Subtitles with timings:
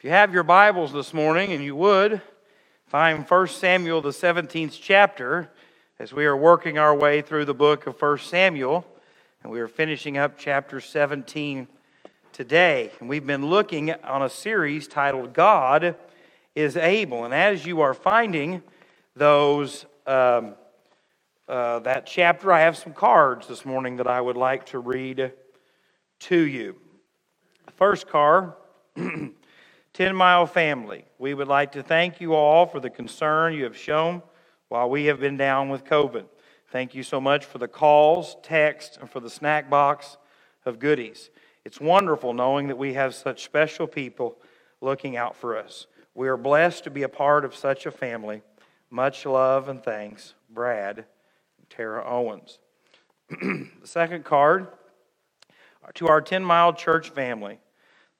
[0.00, 2.22] If you have your Bibles this morning, and you would,
[2.86, 5.50] find 1 Samuel, the 17th chapter,
[5.98, 8.86] as we are working our way through the book of 1 Samuel,
[9.42, 11.68] and we are finishing up chapter 17
[12.32, 12.90] today.
[12.98, 15.94] And we've been looking on a series titled God
[16.54, 17.26] is Able.
[17.26, 18.62] And as you are finding
[19.14, 20.54] those, um,
[21.46, 25.32] uh, that chapter, I have some cards this morning that I would like to read
[26.20, 26.76] to you.
[27.66, 28.54] The first card
[30.00, 33.76] 10 Mile family, we would like to thank you all for the concern you have
[33.76, 34.22] shown
[34.70, 36.24] while we have been down with COVID.
[36.72, 40.16] Thank you so much for the calls, texts, and for the snack box
[40.64, 41.28] of goodies.
[41.66, 44.38] It's wonderful knowing that we have such special people
[44.80, 45.86] looking out for us.
[46.14, 48.40] We are blessed to be a part of such a family.
[48.88, 52.58] Much love and thanks, Brad and Tara Owens.
[53.28, 54.68] the second card
[55.92, 57.58] to our 10 Mile Church family.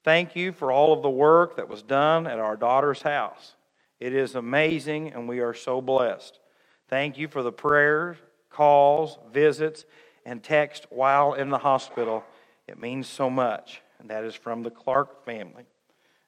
[0.02, 3.54] Thank you for all of the work that was done at our daughter's house.
[3.98, 6.40] It is amazing, and we are so blessed.
[6.88, 8.16] Thank you for the prayers,
[8.48, 9.84] calls, visits,
[10.24, 12.24] and text while in the hospital.
[12.66, 13.82] It means so much.
[13.98, 15.66] And that is from the Clark family.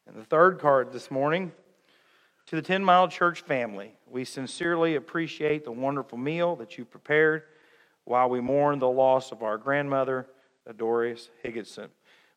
[0.06, 1.52] And the third card this morning
[2.46, 7.44] to the 10 Mile Church family, we sincerely appreciate the wonderful meal that you prepared
[8.04, 10.26] while we mourn the loss of our grandmother,
[10.76, 11.88] Doris Higginson.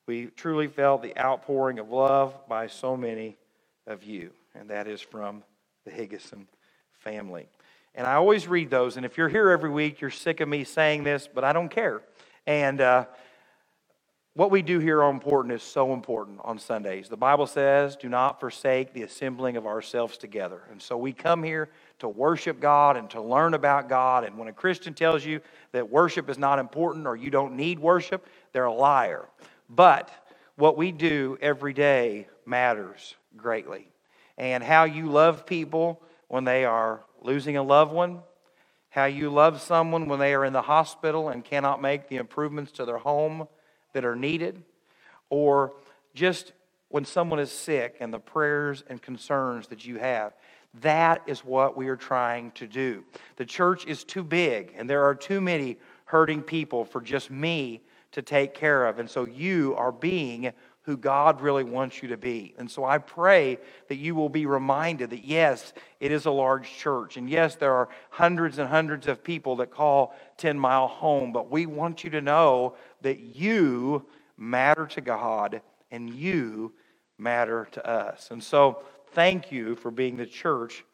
[0.08, 3.38] We truly felt the outpouring of love by so many
[3.88, 5.44] of you, and that is from
[5.84, 6.48] the Higginson
[7.00, 7.48] family.
[7.95, 10.64] And I always read those, and if you're here every week, you're sick of me
[10.64, 12.02] saying this, but I don't care.
[12.45, 13.06] And uh,
[14.36, 17.09] what we do here on important is so important on Sundays.
[17.09, 20.61] The Bible says, do not forsake the assembling of ourselves together.
[20.70, 24.23] And so we come here to worship God and to learn about God.
[24.23, 25.39] And when a Christian tells you
[25.72, 29.26] that worship is not important or you don't need worship, they're a liar.
[29.69, 30.11] But
[30.55, 33.88] what we do every day matters greatly.
[34.38, 38.19] And how you love people when they are losing a loved one,
[38.89, 42.71] how you love someone when they are in the hospital and cannot make the improvements
[42.73, 43.48] to their home
[43.93, 44.64] that are needed,
[45.30, 45.73] or
[46.14, 46.54] just
[46.89, 50.33] when someone is sick and the prayers and concerns that you have.
[50.81, 53.04] That is what we are trying to do.
[53.37, 57.81] The church is too big, and there are too many hurting people for just me
[58.15, 58.98] to take care of.
[58.98, 60.53] And so you are being
[60.83, 62.55] who God really wants you to be.
[62.58, 63.58] And so I pray
[63.89, 67.17] that you will be reminded that yes, it is a large church.
[67.17, 71.33] And yes, there are hundreds and hundreds of people that call 10 Mile home.
[71.33, 74.05] But we want you to know that you
[74.37, 75.61] matter to God
[75.92, 76.71] and you
[77.17, 78.31] matter to us.
[78.31, 78.81] And so
[79.11, 80.86] thank you for being the church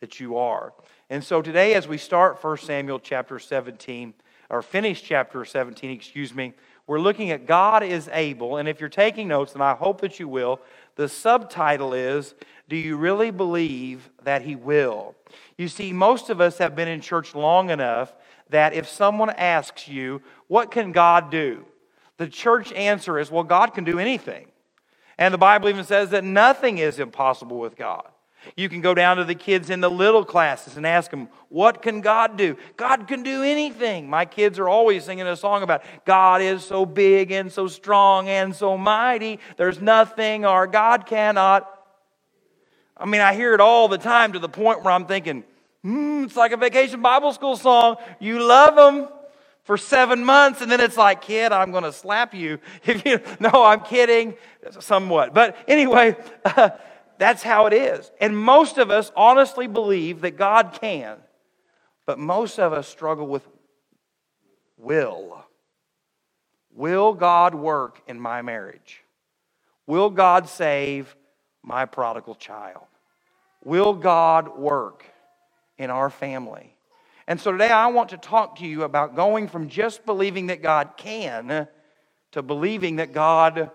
[0.00, 0.72] that you are.
[1.08, 4.12] And so today, as we start 1 Samuel chapter 17,
[4.50, 6.54] or finish chapter 17, excuse me,
[6.86, 8.58] we're looking at God is able.
[8.58, 10.60] And if you're taking notes, and I hope that you will,
[10.96, 12.34] the subtitle is
[12.68, 15.14] Do You Really Believe That He Will?
[15.56, 18.14] You see, most of us have been in church long enough
[18.50, 21.64] that if someone asks you, What can God do?
[22.16, 24.46] the church answer is, Well, God can do anything.
[25.18, 28.08] And the Bible even says that nothing is impossible with God.
[28.56, 31.82] You can go down to the kids in the little classes and ask them, What
[31.82, 32.56] can God do?
[32.76, 34.08] God can do anything.
[34.08, 38.28] My kids are always singing a song about God is so big and so strong
[38.28, 39.40] and so mighty.
[39.56, 41.70] There's nothing our God cannot.
[42.96, 45.44] I mean, I hear it all the time to the point where I'm thinking,
[45.82, 47.96] hmm, it's like a vacation Bible school song.
[48.20, 49.08] You love them
[49.64, 52.58] for seven months, and then it's like, kid, I'm going to slap you.
[52.84, 54.34] If you no, I'm kidding,
[54.80, 55.34] somewhat.
[55.34, 56.70] But anyway, uh,
[57.18, 58.10] that's how it is.
[58.20, 61.18] And most of us honestly believe that God can,
[62.06, 63.46] but most of us struggle with
[64.76, 65.44] will.
[66.72, 69.02] Will God work in my marriage?
[69.86, 71.14] Will God save
[71.62, 72.84] my prodigal child?
[73.64, 75.04] Will God work
[75.78, 76.74] in our family?
[77.26, 80.62] And so today I want to talk to you about going from just believing that
[80.62, 81.68] God can
[82.32, 83.70] to believing that God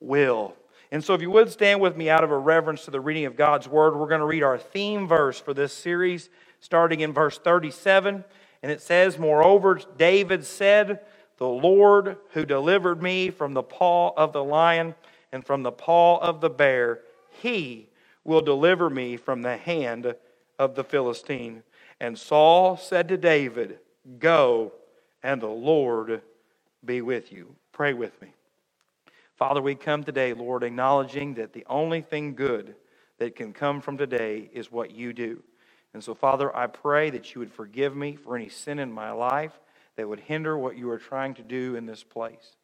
[0.00, 0.54] will.
[0.90, 3.26] And so, if you would stand with me out of a reverence to the reading
[3.26, 6.30] of God's word, we're going to read our theme verse for this series,
[6.60, 8.24] starting in verse 37.
[8.62, 11.00] And it says, Moreover, David said,
[11.36, 14.94] The Lord who delivered me from the paw of the lion
[15.30, 17.00] and from the paw of the bear,
[17.42, 17.88] he
[18.24, 20.14] will deliver me from the hand
[20.58, 21.62] of the Philistine.
[22.00, 23.78] And Saul said to David,
[24.18, 24.72] Go,
[25.22, 26.22] and the Lord
[26.84, 27.56] be with you.
[27.72, 28.28] Pray with me.
[29.38, 32.74] Father, we come today, Lord, acknowledging that the only thing good
[33.18, 35.44] that can come from today is what you do.
[35.94, 39.12] And so, Father, I pray that you would forgive me for any sin in my
[39.12, 39.60] life
[39.94, 42.56] that would hinder what you are trying to do in this place.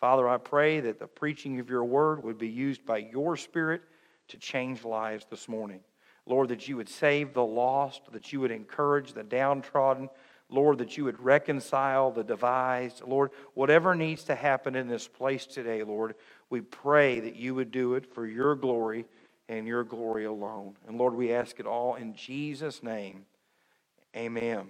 [0.00, 3.82] Father, I pray that the preaching of your word would be used by your Spirit
[4.28, 5.80] to change lives this morning.
[6.24, 10.08] Lord, that you would save the lost, that you would encourage the downtrodden.
[10.52, 13.02] Lord, that you would reconcile the devised.
[13.06, 16.14] Lord, whatever needs to happen in this place today, Lord,
[16.50, 19.06] we pray that you would do it for your glory
[19.48, 20.76] and your glory alone.
[20.86, 23.24] And Lord, we ask it all in Jesus' name.
[24.14, 24.68] Amen.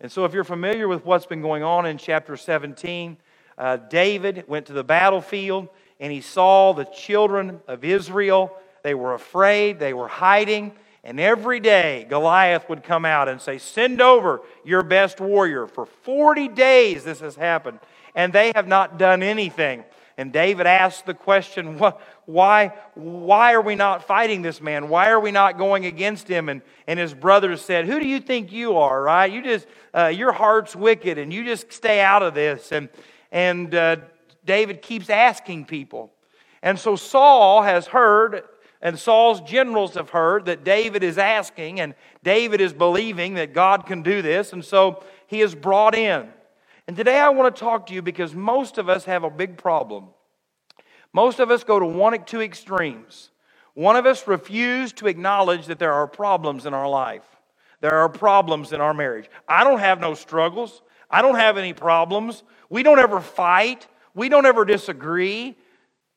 [0.00, 3.16] And so, if you're familiar with what's been going on in chapter 17,
[3.56, 5.68] uh, David went to the battlefield
[6.00, 8.56] and he saw the children of Israel.
[8.82, 10.72] They were afraid, they were hiding.
[11.04, 15.66] And every day, Goliath would come out and say, Send over your best warrior.
[15.66, 17.78] For 40 days, this has happened,
[18.14, 19.84] and they have not done anything.
[20.16, 21.78] And David asked the question,
[22.26, 24.88] why, why are we not fighting this man?
[24.88, 26.48] Why are we not going against him?
[26.48, 29.30] And, and his brothers said, Who do you think you are, right?
[29.30, 32.72] You just, uh, your heart's wicked, and you just stay out of this.
[32.72, 32.88] And,
[33.32, 33.96] and uh,
[34.44, 36.12] David keeps asking people.
[36.62, 38.44] And so Saul has heard,
[38.84, 43.86] and Saul's generals have heard that David is asking, and David is believing that God
[43.86, 44.52] can do this.
[44.52, 46.28] And so he is brought in.
[46.86, 49.56] And today I want to talk to you because most of us have a big
[49.56, 50.08] problem.
[51.14, 53.30] Most of us go to one of two extremes.
[53.72, 57.24] One of us refuse to acknowledge that there are problems in our life.
[57.80, 59.30] There are problems in our marriage.
[59.48, 60.82] I don't have no struggles.
[61.10, 62.42] I don't have any problems.
[62.68, 63.86] We don't ever fight.
[64.14, 65.56] We don't ever disagree.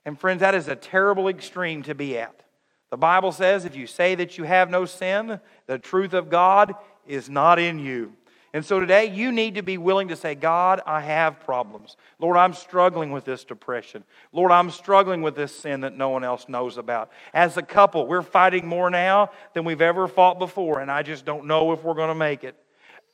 [0.05, 2.43] And friends, that is a terrible extreme to be at.
[2.89, 6.73] The Bible says if you say that you have no sin, the truth of God
[7.05, 8.13] is not in you.
[8.53, 11.97] And so today you need to be willing to say, God, I have problems.
[12.17, 14.03] Lord, I'm struggling with this depression.
[14.31, 17.11] Lord, I'm struggling with this sin that no one else knows about.
[17.33, 21.25] As a couple, we're fighting more now than we've ever fought before, and I just
[21.25, 22.55] don't know if we're going to make it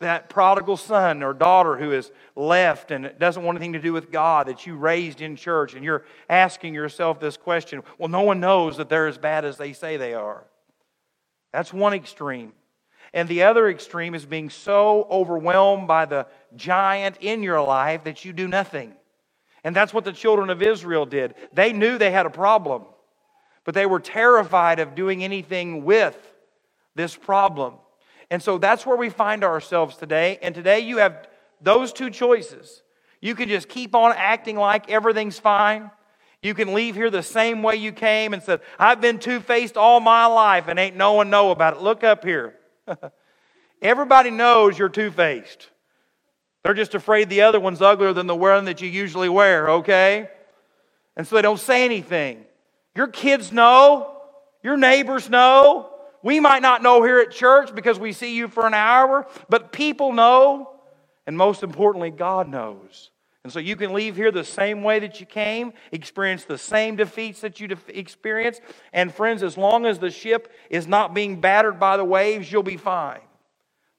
[0.04, 4.12] that prodigal son or daughter who is left and doesn't want anything to do with
[4.12, 8.40] God that you raised in church, and you're asking yourself this question well, no one
[8.40, 10.46] knows that they're as bad as they say they are.
[11.52, 12.54] That's one extreme.
[13.14, 18.26] And the other extreme is being so overwhelmed by the giant in your life that
[18.26, 18.94] you do nothing.
[19.64, 21.36] And that's what the children of Israel did.
[21.54, 22.84] They knew they had a problem,
[23.64, 26.18] but they were terrified of doing anything with
[26.96, 27.76] this problem.
[28.34, 30.40] And so that's where we find ourselves today.
[30.42, 31.28] And today you have
[31.62, 32.82] those two choices.
[33.22, 35.92] You can just keep on acting like everything's fine.
[36.42, 39.78] You can leave here the same way you came and said, I've been two faced
[39.78, 41.84] all my life and ain't no one know about it.
[41.84, 42.56] Look up here.
[43.84, 45.70] Everybody knows you're two faced.
[46.64, 50.28] They're just afraid the other one's uglier than the one that you usually wear, okay?
[51.16, 52.46] And so they don't say anything.
[52.96, 54.18] Your kids know,
[54.64, 55.93] your neighbors know,
[56.24, 59.72] we might not know here at church because we see you for an hour, but
[59.72, 60.72] people know,
[61.28, 63.12] and most importantly, God knows.
[63.44, 66.96] And so you can leave here the same way that you came, experience the same
[66.96, 68.62] defeats that you experienced.
[68.94, 72.64] And friends, as long as the ship is not being battered by the waves, you'll
[72.64, 73.20] be fine.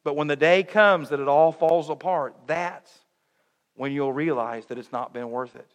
[0.02, 2.90] But when the day comes that it all falls apart, that's
[3.74, 5.70] when you'll realize that it's not been worth it.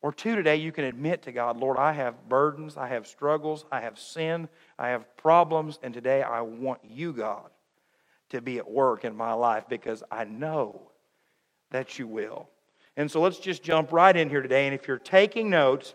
[0.00, 3.64] Or two, today you can admit to God, Lord, I have burdens, I have struggles,
[3.72, 4.48] I have sin,
[4.78, 7.50] I have problems, and today I want you, God,
[8.30, 10.92] to be at work in my life because I know
[11.70, 12.48] that you will.
[12.96, 14.66] And so let's just jump right in here today.
[14.66, 15.94] And if you're taking notes,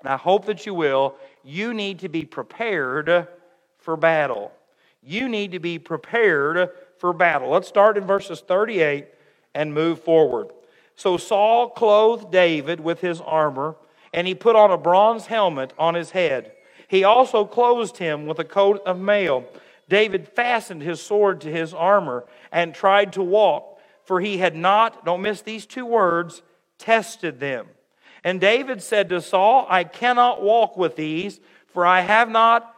[0.00, 3.28] and I hope that you will, you need to be prepared
[3.78, 4.52] for battle.
[5.02, 7.50] You need to be prepared for battle.
[7.50, 9.06] Let's start in verses 38
[9.54, 10.48] and move forward.
[10.96, 13.76] So Saul clothed David with his armor,
[14.12, 16.52] and he put on a bronze helmet on his head.
[16.88, 19.44] He also clothed him with a coat of mail.
[19.88, 25.04] David fastened his sword to his armor and tried to walk, for he had not,
[25.04, 26.42] don't miss these two words,
[26.78, 27.66] tested them.
[28.24, 32.74] And David said to Saul, I cannot walk with these, for I have not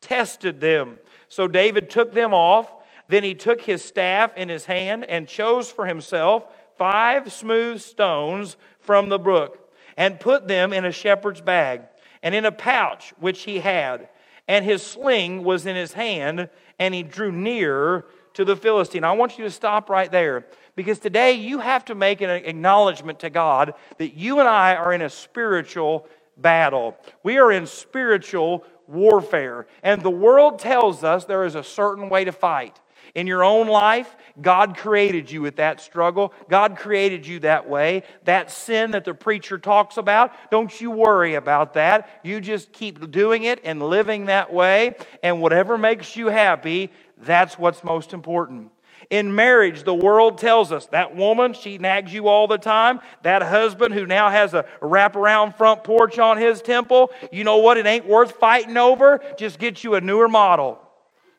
[0.00, 0.98] tested them.
[1.28, 2.74] So David took them off.
[3.08, 6.44] Then he took his staff in his hand and chose for himself
[6.80, 11.82] five smooth stones from the brook and put them in a shepherd's bag
[12.22, 14.08] and in a pouch which he had.
[14.48, 19.04] And his sling was in his hand, and he drew near to the Philistine.
[19.04, 23.20] I want you to stop right there because today you have to make an acknowledgement
[23.20, 26.08] to God that you and I are in a spiritual
[26.38, 26.96] battle.
[27.22, 29.66] We are in spiritual warfare.
[29.82, 32.80] And the world tells us there is a certain way to fight.
[33.14, 36.32] In your own life, God created you with that struggle.
[36.48, 38.04] God created you that way.
[38.24, 42.20] That sin that the preacher talks about, don't you worry about that.
[42.22, 44.96] You just keep doing it and living that way.
[45.22, 48.70] And whatever makes you happy, that's what's most important.
[49.10, 53.00] In marriage, the world tells us that woman, she nags you all the time.
[53.22, 57.76] That husband who now has a wraparound front porch on his temple, you know what?
[57.76, 59.20] It ain't worth fighting over.
[59.36, 60.78] Just get you a newer model.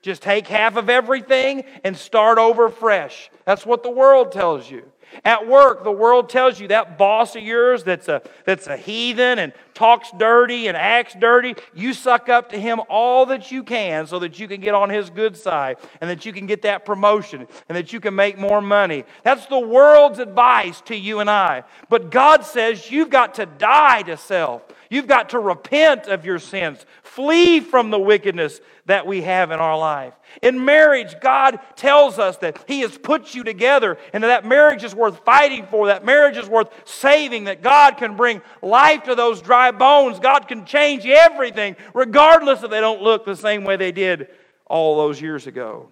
[0.01, 3.29] Just take half of everything and start over fresh.
[3.45, 4.83] That's what the world tells you.
[5.25, 9.39] At work, the world tells you that boss of yours that's a, that's a heathen
[9.39, 14.07] and talks dirty and acts dirty, you suck up to him all that you can
[14.07, 16.85] so that you can get on his good side and that you can get that
[16.85, 19.03] promotion and that you can make more money.
[19.23, 21.63] That's the world's advice to you and I.
[21.89, 24.63] But God says you've got to die to self.
[24.89, 29.59] You've got to repent of your sins, flee from the wickedness that we have in
[29.59, 30.13] our life.
[30.41, 34.85] In marriage, God tells us that He has put you together and that, that marriage
[34.85, 39.15] is worth fighting for, that marriage is worth saving, that God can bring life to
[39.15, 40.19] those dry bones.
[40.19, 44.29] God can change everything, regardless if they don't look the same way they did
[44.65, 45.89] all those years ago.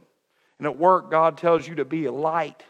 [0.57, 2.63] And at work, God tells you to be a light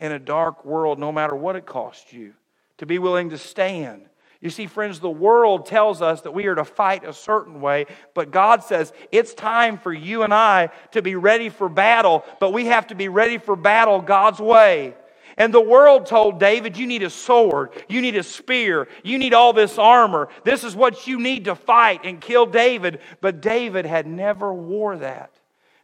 [0.00, 2.32] in a dark world, no matter what it costs you,
[2.78, 4.08] to be willing to stand
[4.42, 7.86] you see, friends, the world tells us that we are to fight a certain way,
[8.12, 12.52] but God says it's time for you and I to be ready for battle, but
[12.52, 14.96] we have to be ready for battle God's way.
[15.36, 19.32] And the world told David, You need a sword, you need a spear, you need
[19.32, 20.28] all this armor.
[20.42, 22.98] This is what you need to fight and kill David.
[23.20, 25.30] But David had never wore that.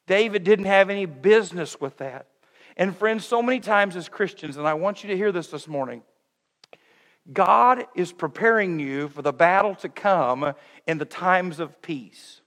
[0.09, 2.27] David didn't have any business with that.
[2.77, 5.69] And friends, so many times as Christians, and I want you to hear this this
[5.69, 6.03] morning,
[7.32, 10.54] God is preparing you for the battle to come
[10.87, 12.40] in the times of peace.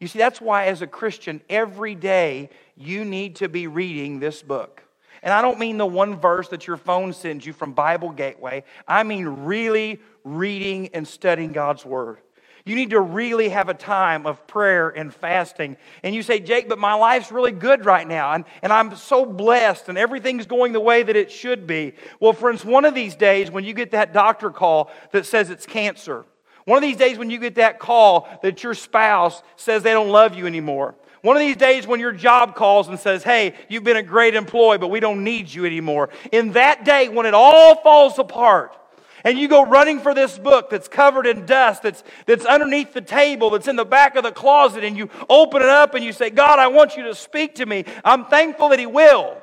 [0.00, 4.42] You see, that's why, as a Christian, every day you need to be reading this
[4.42, 4.82] book.
[5.22, 8.64] And I don't mean the one verse that your phone sends you from Bible Gateway,
[8.86, 12.18] I mean really reading and studying God's Word.
[12.66, 15.76] You need to really have a time of prayer and fasting.
[16.02, 19.26] And you say, Jake, but my life's really good right now, and, and I'm so
[19.26, 21.92] blessed, and everything's going the way that it should be.
[22.20, 25.66] Well, friends, one of these days when you get that doctor call that says it's
[25.66, 26.24] cancer,
[26.64, 30.08] one of these days when you get that call that your spouse says they don't
[30.08, 33.84] love you anymore, one of these days when your job calls and says, Hey, you've
[33.84, 36.10] been a great employee, but we don't need you anymore.
[36.32, 38.76] In that day, when it all falls apart,
[39.24, 43.00] and you go running for this book that's covered in dust, that's, that's underneath the
[43.00, 46.12] table, that's in the back of the closet, and you open it up and you
[46.12, 47.86] say, God, I want you to speak to me.
[48.04, 49.38] I'm thankful that He will.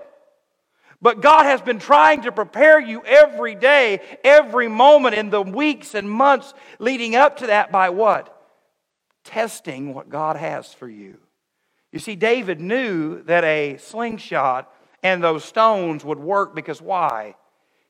[1.01, 5.95] But God has been trying to prepare you every day, every moment in the weeks
[5.95, 8.37] and months leading up to that by what?
[9.23, 11.17] Testing what God has for you.
[11.91, 14.71] You see, David knew that a slingshot
[15.01, 17.35] and those stones would work because why?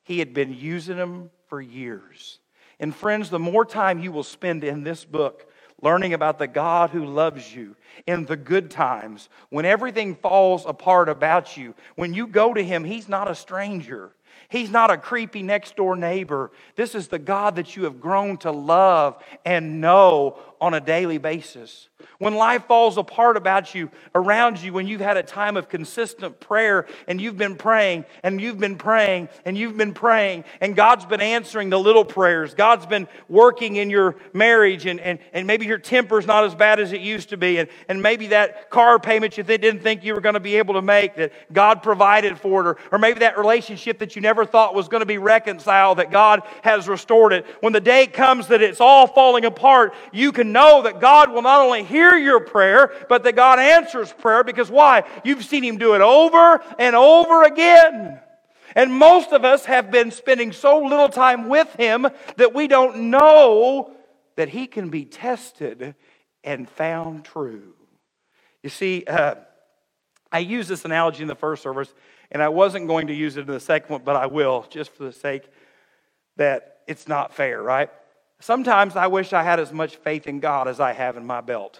[0.03, 2.39] He had been using them for years.
[2.79, 6.91] And friends, the more time you will spend in this book, learning about the God
[6.91, 7.75] who loves you
[8.07, 12.85] in the good times, when everything falls apart about you, when you go to Him,
[12.85, 14.13] He's not a stranger.
[14.47, 16.51] He's not a creepy next door neighbor.
[16.77, 21.17] This is the God that you have grown to love and know on a daily
[21.17, 21.89] basis.
[22.19, 26.39] When life falls apart about you, around you, when you've had a time of consistent
[26.39, 31.05] prayer and you've been praying and you've been praying and you've been praying and God's
[31.05, 35.65] been answering the little prayers, God's been working in your marriage and, and, and maybe
[35.65, 38.99] your temper's not as bad as it used to be and, and maybe that car
[38.99, 42.37] payment you didn't think you were going to be able to make that God provided
[42.37, 45.17] for it or, or maybe that relationship that you never thought was going to be
[45.17, 47.45] reconciled that God has restored it.
[47.61, 51.41] When the day comes that it's all falling apart, you can know that God will
[51.41, 55.03] not only hear your prayer, but that God answers prayer because why?
[55.23, 58.19] You've seen Him do it over and over again.
[58.75, 63.09] And most of us have been spending so little time with Him that we don't
[63.09, 63.91] know
[64.35, 65.95] that He can be tested
[66.43, 67.73] and found true.
[68.63, 69.35] You see, uh,
[70.31, 71.93] I used this analogy in the first service,
[72.31, 74.91] and I wasn't going to use it in the second one, but I will, just
[74.93, 75.43] for the sake
[76.37, 77.89] that it's not fair, right?
[78.41, 81.41] Sometimes I wish I had as much faith in God as I have in my
[81.41, 81.79] belt.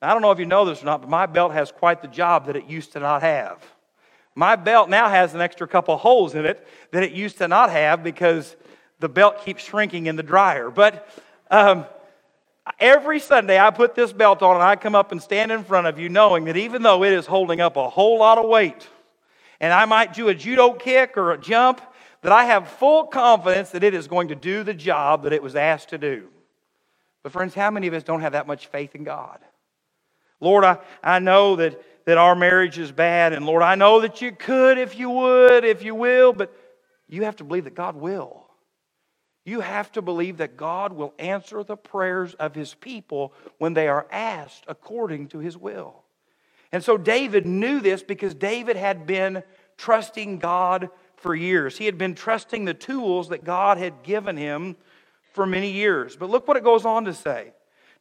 [0.00, 2.02] Now, I don't know if you know this or not, but my belt has quite
[2.02, 3.64] the job that it used to not have.
[4.36, 7.70] My belt now has an extra couple holes in it that it used to not
[7.70, 8.54] have because
[9.00, 10.70] the belt keeps shrinking in the dryer.
[10.70, 11.08] But
[11.50, 11.84] um,
[12.78, 15.88] every Sunday I put this belt on and I come up and stand in front
[15.88, 18.86] of you knowing that even though it is holding up a whole lot of weight,
[19.58, 21.80] and I might do a judo kick or a jump,
[22.22, 25.42] that I have full confidence that it is going to do the job that it
[25.42, 26.28] was asked to do.
[27.22, 29.38] But, friends, how many of us don't have that much faith in God?
[30.40, 34.22] Lord, I, I know that, that our marriage is bad, and Lord, I know that
[34.22, 36.54] you could if you would, if you will, but
[37.08, 38.46] you have to believe that God will.
[39.44, 43.86] You have to believe that God will answer the prayers of his people when they
[43.86, 46.02] are asked according to his will.
[46.72, 49.44] And so David knew this because David had been
[49.76, 51.78] trusting God for years.
[51.78, 54.76] He had been trusting the tools that God had given him
[55.32, 56.16] for many years.
[56.16, 57.52] But look what it goes on to say.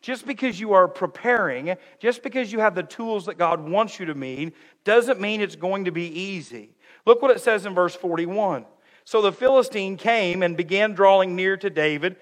[0.01, 4.05] Just because you are preparing, just because you have the tools that God wants you
[4.05, 4.53] to meet,
[4.83, 6.75] doesn't mean it's going to be easy.
[7.05, 8.65] Look what it says in verse 41.
[9.03, 12.17] So the Philistine came and began drawing near to David,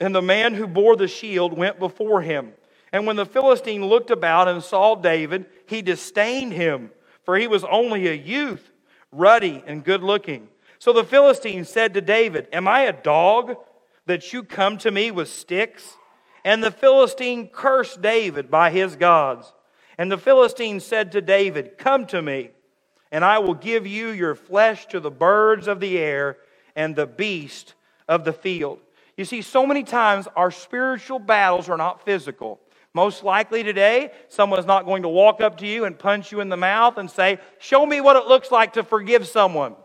[0.00, 2.52] and the man who bore the shield went before him.
[2.92, 6.90] And when the Philistine looked about and saw David, he disdained him,
[7.24, 8.70] for he was only a youth,
[9.12, 10.48] ruddy and good looking.
[10.78, 13.56] So the Philistine said to David, Am I a dog
[14.06, 15.96] that you come to me with sticks?
[16.44, 19.52] And the Philistine cursed David by his gods.
[19.98, 22.50] And the Philistine said to David, Come to me,
[23.10, 26.36] and I will give you your flesh to the birds of the air
[26.76, 27.74] and the beast
[28.06, 28.78] of the field.
[29.16, 32.60] You see, so many times our spiritual battles are not physical.
[32.96, 36.40] Most likely today, someone is not going to walk up to you and punch you
[36.40, 39.76] in the mouth and say, Show me what it looks like to forgive someone.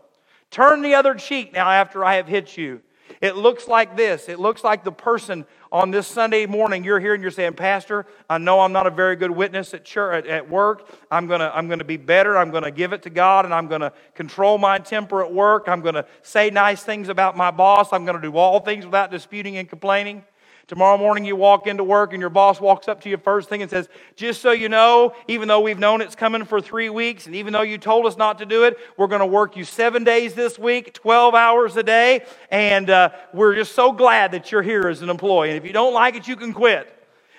[0.50, 2.80] Turn the other cheek now after I have hit you.
[3.20, 4.30] It looks like this.
[4.30, 8.06] It looks like the person on this Sunday morning, you're here and you're saying, Pastor,
[8.30, 10.88] I know I'm not a very good witness at church, at work.
[11.10, 12.38] I'm to I'm to be better.
[12.38, 15.30] I'm going to give it to God and I'm going to control my temper at
[15.30, 15.68] work.
[15.68, 17.92] I'm going to say nice things about my boss.
[17.92, 20.24] I'm going to do all things without disputing and complaining.
[20.68, 23.62] Tomorrow morning you walk into work and your boss walks up to you first thing
[23.62, 27.26] and says, Just so you know, even though we've known it's coming for three weeks,
[27.26, 29.64] and even though you told us not to do it, we're going to work you
[29.64, 34.52] seven days this week, 12 hours a day, and uh, we're just so glad that
[34.52, 35.50] you're here as an employee.
[35.50, 36.88] And if you don't like it, you can quit.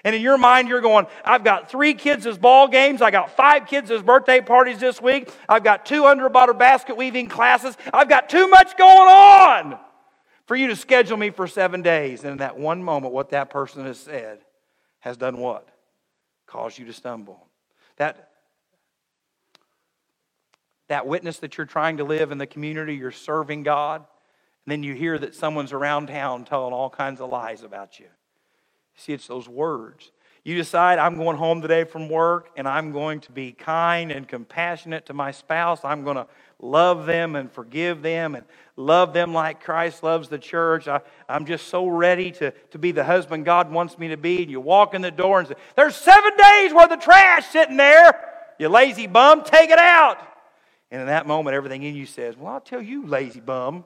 [0.03, 3.01] And in your mind, you're going, I've got three kids as ball games.
[3.01, 5.31] I got five kids as birthday parties this week.
[5.47, 7.77] I've got two underwater basket weaving classes.
[7.93, 9.79] I've got too much going on
[10.45, 12.23] for you to schedule me for seven days.
[12.23, 14.39] And in that one moment, what that person has said
[14.99, 15.67] has done what?
[16.47, 17.47] Caused you to stumble.
[17.97, 18.29] That,
[20.87, 24.05] that witness that you're trying to live in the community, you're serving God,
[24.65, 28.07] and then you hear that someone's around town telling all kinds of lies about you.
[28.95, 30.11] See, it's those words.
[30.43, 34.27] You decide, I'm going home today from work and I'm going to be kind and
[34.27, 35.85] compassionate to my spouse.
[35.85, 36.27] I'm going to
[36.63, 38.45] love them and forgive them and
[38.75, 40.87] love them like Christ loves the church.
[40.87, 44.43] I, am just so ready to, to be the husband God wants me to be.
[44.43, 47.77] And you walk in the door and say, There's seven days worth of trash sitting
[47.77, 48.29] there.
[48.57, 50.17] You lazy bum, take it out.
[50.89, 53.85] And in that moment, everything in you says, Well, I'll tell you, lazy bum.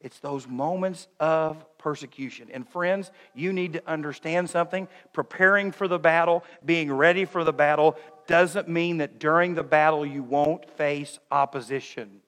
[0.00, 2.48] It's those moments of persecution.
[2.50, 4.88] And friends, you need to understand something.
[5.12, 7.98] Preparing for the battle, being ready for the battle,
[8.30, 12.20] doesn't mean that during the battle you won't face opposition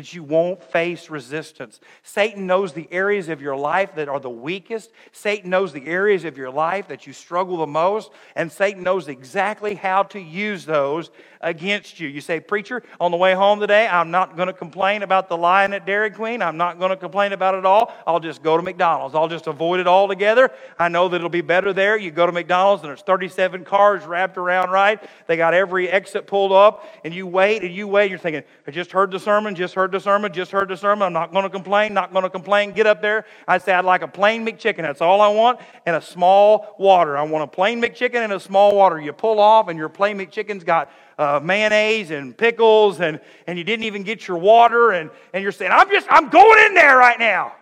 [0.00, 1.78] that you won't face resistance.
[2.02, 4.90] Satan knows the areas of your life that are the weakest.
[5.12, 8.10] Satan knows the areas of your life that you struggle the most.
[8.34, 11.10] And Satan knows exactly how to use those
[11.42, 12.08] against you.
[12.08, 15.36] You say, Preacher, on the way home today, I'm not going to complain about the
[15.36, 16.40] lion at Dairy Queen.
[16.40, 17.92] I'm not going to complain about it all.
[18.06, 19.14] I'll just go to McDonald's.
[19.14, 20.50] I'll just avoid it altogether.
[20.78, 21.98] I know that it'll be better there.
[21.98, 24.98] You go to McDonald's and there's 37 cars wrapped around right.
[25.26, 28.08] They got every exit pulled up, and you wait and you wait.
[28.08, 31.02] You're thinking, I just heard the sermon, just heard the sermon, just heard the sermon.
[31.02, 32.70] I'm not going to complain, not going to complain.
[32.70, 33.24] Get up there.
[33.48, 34.82] I say, I'd like a plain McChicken.
[34.82, 37.16] That's all I want, and a small water.
[37.16, 39.00] I want a plain McChicken and a small water.
[39.00, 43.64] You pull off, and your plain McChicken's got uh, mayonnaise and pickles, and, and you
[43.64, 46.96] didn't even get your water, and, and you're saying, I'm just, I'm going in there
[46.96, 47.52] right now.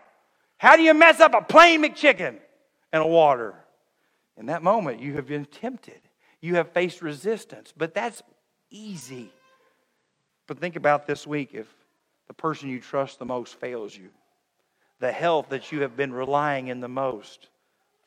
[0.59, 2.37] How do you mess up a plain McChicken
[2.93, 3.55] and a water?
[4.37, 6.01] In that moment, you have been tempted.
[6.43, 8.23] You have faced resistance, but that's
[8.71, 9.33] easy.
[10.47, 11.67] But think about this week if
[12.29, 14.11] the person you trust the most fails you,
[15.01, 17.49] the health that you have been relying in the most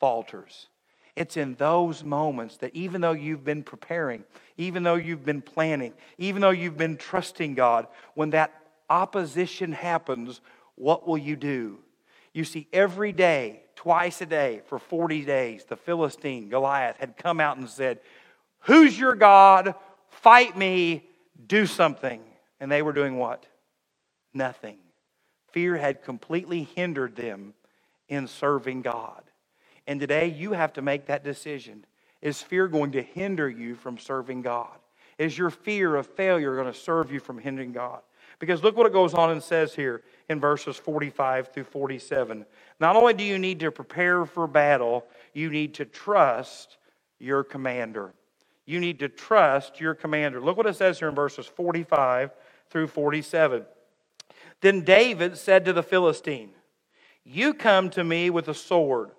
[0.00, 0.68] falters.
[1.14, 4.24] It's in those moments that even though you've been preparing,
[4.56, 8.54] even though you've been planning, even though you've been trusting God, when that
[8.88, 10.40] opposition happens,
[10.76, 11.78] what will you do?
[12.32, 17.40] You see, every day, twice a day, for 40 days, the Philistine, Goliath, had come
[17.40, 18.00] out and said,
[18.60, 19.74] Who's your God?
[20.08, 21.04] Fight me,
[21.46, 22.22] do something.
[22.58, 23.44] And they were doing what?
[24.34, 24.78] Nothing.
[25.52, 27.54] Fear had completely hindered them
[28.08, 29.22] in serving God.
[29.86, 31.84] And today you have to make that decision.
[32.20, 34.78] Is fear going to hinder you from serving God?
[35.18, 38.00] Is your fear of failure going to serve you from hindering God?
[38.38, 42.46] Because look what it goes on and says here in verses 45 through 47.
[42.80, 46.78] Not only do you need to prepare for battle, you need to trust
[47.18, 48.14] your commander.
[48.64, 50.40] You need to trust your commander.
[50.40, 52.32] Look what it says here in verses 45
[52.70, 53.64] through 47.
[54.62, 56.50] Then David said to the Philistine,
[57.24, 59.10] You come to me with a sword,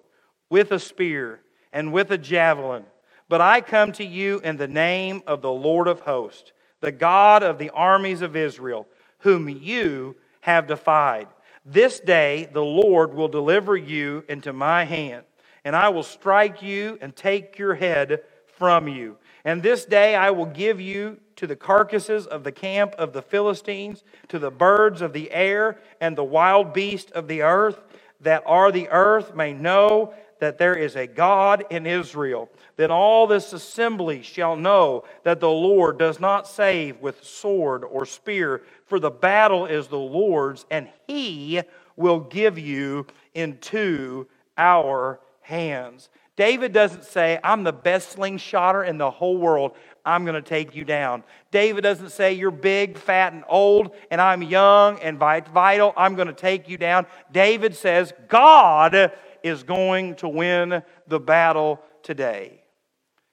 [0.50, 2.86] with a spear, and with a javelin,
[3.30, 7.44] But I come to you in the name of the Lord of hosts, the God
[7.44, 8.88] of the armies of Israel,
[9.20, 11.28] whom you have defied.
[11.66, 15.24] This day the Lord will deliver you into my hand,
[15.66, 18.22] and I will strike you and take your head
[18.58, 19.18] from you.
[19.44, 23.22] And this day I will give you to the carcasses of the camp of the
[23.22, 27.82] Philistines, to the birds of the air, and the wild beasts of the earth,
[28.22, 32.50] that are the earth may know that there is a God in Israel.
[32.78, 38.06] Then all this assembly shall know that the Lord does not save with sword or
[38.06, 41.60] spear, for the battle is the Lord's, and he
[41.98, 44.28] will give you into
[44.58, 46.08] our hands.
[46.36, 49.76] David doesn't say, I'm the best slingshotter in the whole world.
[50.06, 51.24] I'm going to take you down.
[51.52, 55.94] David doesn't say, You're big, fat, and old, and I'm young and vital.
[55.96, 57.06] I'm going to take you down.
[57.32, 59.12] David says, God
[59.44, 62.62] is going to win the battle today.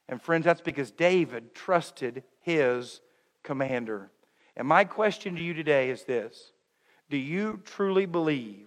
[0.08, 3.00] And friends, that's because David trusted his
[3.42, 4.10] commander.
[4.56, 6.52] And my question to you today is this
[7.08, 8.66] Do you truly believe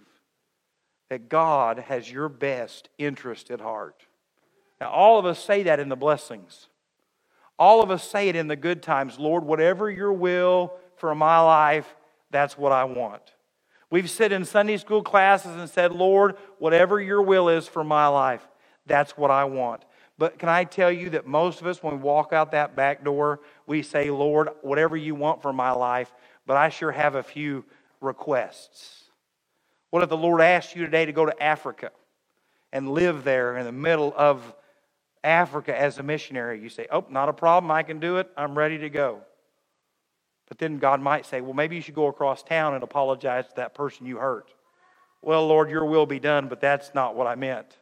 [1.08, 4.06] that God has your best interest at heart?
[4.80, 6.68] Now, all of us say that in the blessings.
[7.58, 11.38] All of us say it in the good times Lord, whatever your will for my
[11.40, 11.94] life,
[12.30, 13.22] that's what I want.
[13.90, 18.08] We've sit in Sunday school classes and said, Lord, whatever your will is for my
[18.08, 18.46] life,
[18.86, 19.84] that's what I want.
[20.18, 23.04] But can I tell you that most of us, when we walk out that back
[23.04, 26.12] door, we say, Lord, whatever you want for my life,
[26.46, 27.64] but I sure have a few
[28.00, 29.04] requests.
[29.90, 31.90] What if the Lord asked you today to go to Africa
[32.72, 34.54] and live there in the middle of
[35.24, 36.60] Africa as a missionary.
[36.60, 37.70] You say, Oh, not a problem.
[37.72, 38.30] I can do it.
[38.36, 39.22] I'm ready to go.
[40.46, 43.54] But then God might say, Well, maybe you should go across town and apologize to
[43.56, 44.52] that person you hurt.
[45.22, 47.78] Well, Lord, your will be done, but that's not what I meant.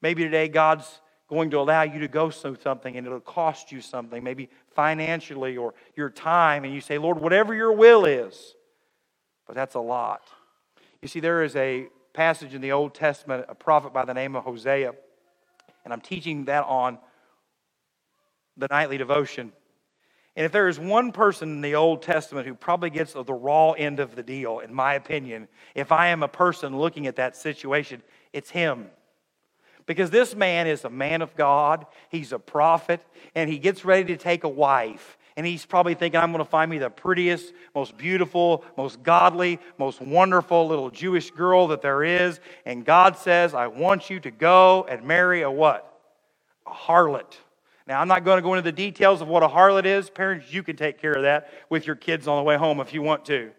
[0.00, 3.82] Maybe today God's going to allow you to go through something and it'll cost you
[3.82, 8.54] something, maybe financially or your time, and you say, Lord, whatever your will is.
[9.46, 10.22] But that's a lot.
[11.02, 14.34] You see, there is a passage in the Old Testament, a prophet by the name
[14.34, 14.94] of Hosea
[15.84, 16.98] and I'm teaching that on
[18.56, 19.52] the nightly devotion.
[20.36, 23.72] And if there is one person in the Old Testament who probably gets the raw
[23.72, 27.36] end of the deal, in my opinion, if I am a person looking at that
[27.36, 28.90] situation, it's him.
[29.86, 34.04] Because this man is a man of God, he's a prophet, and he gets ready
[34.14, 35.18] to take a wife.
[35.36, 39.58] And he's probably thinking, I'm going to find me the prettiest, most beautiful, most godly,
[39.78, 42.40] most wonderful little Jewish girl that there is.
[42.66, 46.00] And God says, I want you to go and marry a what?
[46.66, 47.36] A harlot.
[47.86, 50.10] Now, I'm not going to go into the details of what a harlot is.
[50.10, 52.92] Parents, you can take care of that with your kids on the way home if
[52.94, 53.50] you want to.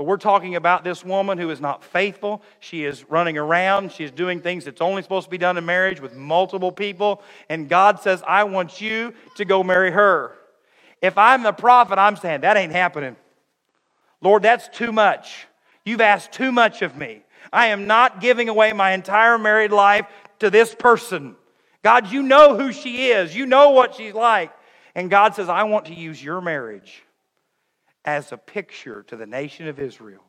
[0.00, 2.42] But we're talking about this woman who is not faithful.
[2.58, 3.92] She is running around.
[3.92, 7.22] She's doing things that's only supposed to be done in marriage with multiple people.
[7.50, 10.32] And God says, I want you to go marry her.
[11.02, 13.16] If I'm the prophet, I'm saying, that ain't happening.
[14.20, 15.46] Lord, that's too much.
[15.84, 17.22] You've asked too much of me.
[17.52, 20.06] I am not giving away my entire married life
[20.40, 21.36] to this person.
[21.82, 24.52] God, you know who she is, you know what she's like.
[24.94, 27.02] And God says, I want to use your marriage
[28.04, 30.24] as a picture to the nation of Israel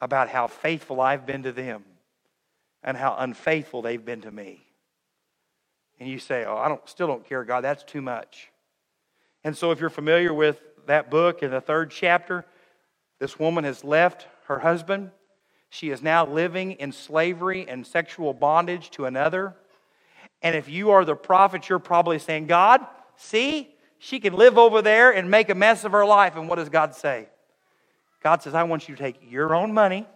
[0.00, 1.84] about how faithful I've been to them
[2.82, 4.66] and how unfaithful they've been to me.
[6.00, 8.50] And you say, Oh, I don't, still don't care, God, that's too much.
[9.44, 12.44] And so, if you're familiar with that book in the third chapter,
[13.18, 15.10] this woman has left her husband.
[15.68, 19.54] She is now living in slavery and sexual bondage to another.
[20.42, 24.82] And if you are the prophet, you're probably saying, God, see, she can live over
[24.82, 26.36] there and make a mess of her life.
[26.36, 27.28] And what does God say?
[28.22, 30.06] God says, I want you to take your own money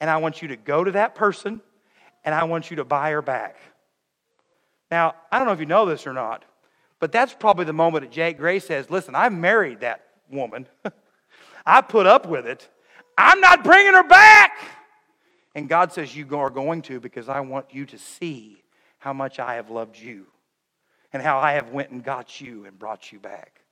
[0.00, 1.60] and I want you to go to that person
[2.24, 3.56] and I want you to buy her back.
[4.90, 6.44] Now, I don't know if you know this or not,
[7.02, 10.68] but that's probably the moment that Jake Gray says, Listen, I married that woman.
[11.66, 12.68] I put up with it.
[13.18, 14.52] I'm not bringing her back.
[15.56, 18.62] And God says, You are going to because I want you to see
[19.00, 20.26] how much I have loved you
[21.12, 23.62] and how I have went and got you and brought you back.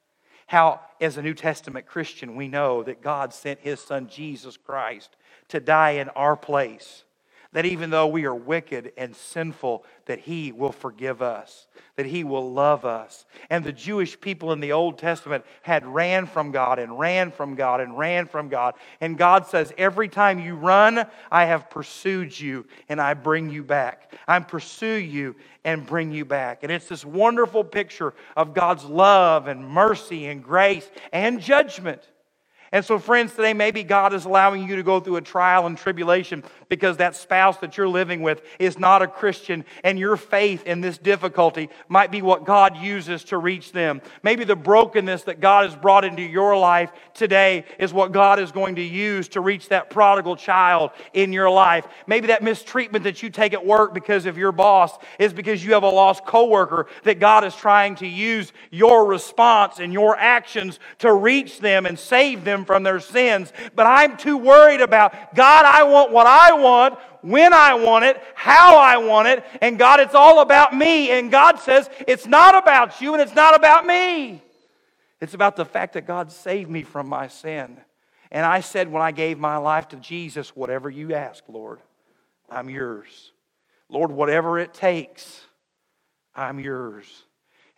[0.49, 5.17] How, as a New Testament Christian, we know that God sent his son Jesus Christ
[5.51, 7.05] to die in our place
[7.53, 12.23] that even though we are wicked and sinful, that He will forgive us, that He
[12.23, 13.27] will love us.
[13.49, 17.57] And the Jewish people in the Old Testament had ran from God and ran from
[17.57, 18.75] God and ran from God.
[19.01, 23.65] And God says, Every time you run, I have pursued you and I bring you
[23.65, 24.15] back.
[24.29, 25.35] I pursue you
[25.65, 26.63] and bring you back.
[26.63, 32.03] And it's this wonderful picture of God's love and mercy and grace and judgment.
[32.73, 35.77] And so, friends, today maybe God is allowing you to go through a trial and
[35.77, 40.65] tribulation because that spouse that you're living with is not a Christian, and your faith
[40.67, 44.01] in this difficulty might be what God uses to reach them.
[44.23, 48.53] Maybe the brokenness that God has brought into your life today is what God is
[48.53, 51.89] going to use to reach that prodigal child in your life.
[52.07, 55.73] Maybe that mistreatment that you take at work because of your boss is because you
[55.73, 60.79] have a lost coworker that God is trying to use your response and your actions
[60.99, 63.53] to reach them and save them them from their sins.
[63.75, 68.23] But I'm too worried about God, I want what I want, when I want it,
[68.35, 71.11] how I want it, and God, it's all about me.
[71.11, 74.43] And God says, it's not about you and it's not about me.
[75.21, 77.79] It's about the fact that God saved me from my sin.
[78.31, 81.81] And I said when I gave my life to Jesus, whatever you ask, Lord,
[82.49, 83.33] I'm yours.
[83.89, 85.43] Lord, whatever it takes,
[86.35, 87.07] I'm yours.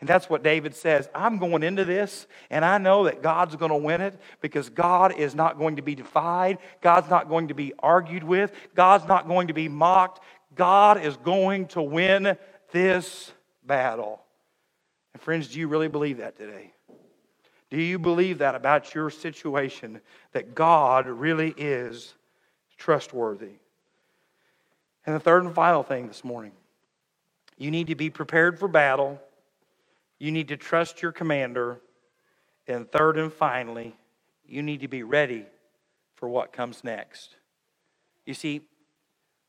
[0.03, 1.09] And that's what David says.
[1.15, 5.17] I'm going into this, and I know that God's going to win it because God
[5.17, 6.59] is not going to be defied.
[6.81, 8.51] God's not going to be argued with.
[8.75, 10.19] God's not going to be mocked.
[10.57, 12.37] God is going to win
[12.73, 13.31] this
[13.65, 14.21] battle.
[15.15, 16.73] And, friends, do you really believe that today?
[17.71, 20.01] Do you believe that about your situation,
[20.33, 22.13] that God really is
[22.77, 23.55] trustworthy?
[25.07, 26.51] And the third and final thing this morning
[27.57, 29.21] you need to be prepared for battle
[30.23, 31.81] you need to trust your commander.
[32.69, 33.97] And third and finally,
[34.47, 35.47] you need to be ready
[36.15, 37.35] for what comes next.
[38.25, 38.61] You see,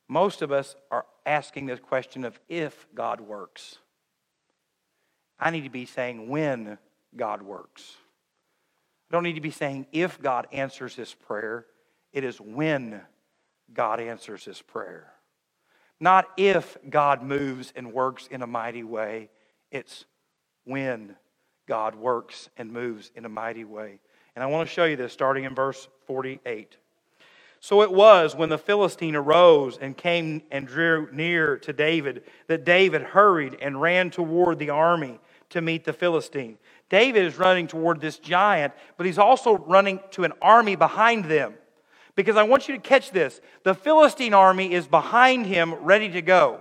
[0.10, 3.78] most of us are asking this question of if God works.
[5.40, 6.80] I need to be saying when
[7.16, 7.96] God works.
[9.12, 11.68] I don't need to be saying if God answers this prayer.
[12.12, 13.00] It is when
[13.72, 15.14] God answers this prayer.
[16.00, 19.30] Not if God moves and works in a mighty way.
[19.70, 20.06] It's
[20.66, 21.16] when
[21.68, 24.00] God works and moves in a mighty way.
[24.36, 26.78] And I want to show you this starting in verse 48.
[27.60, 32.66] So it was when the Philistine arose and came and drew near to David that
[32.66, 35.20] David hurried and ran toward the army
[35.52, 36.58] to meet the Philistine.
[36.90, 41.54] David is running toward this giant, but he's also running to an army behind them.
[42.16, 43.40] Because I want you to catch this.
[43.64, 46.60] The Philistine army is behind him, ready to go.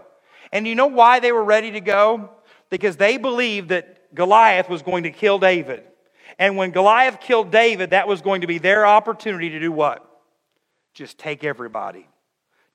[0.53, 2.31] And you know why they were ready to go?
[2.73, 5.85] Because they believed that Goliath was going to kill David.
[6.39, 10.09] And when Goliath killed David, that was going to be their opportunity to do what?
[10.95, 12.09] Just take everybody,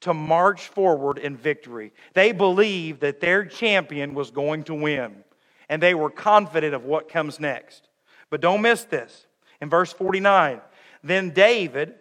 [0.01, 1.93] to march forward in victory.
[2.13, 5.23] They believed that their champion was going to win,
[5.67, 7.89] and they were confident of what comes next.
[8.29, 9.25] But don't miss this.
[9.61, 10.61] In verse 49,
[11.03, 11.95] then David